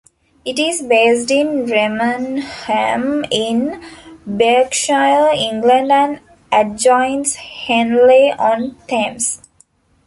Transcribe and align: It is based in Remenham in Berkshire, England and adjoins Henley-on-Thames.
It 0.43 0.57
is 0.57 0.81
based 0.81 1.29
in 1.29 1.67
Remenham 1.67 3.23
in 3.29 3.83
Berkshire, 4.25 5.29
England 5.31 5.91
and 5.91 6.21
adjoins 6.51 7.35
Henley-on-Thames. 7.35 9.43